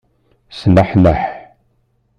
Sneḥneḥ. 0.59 1.21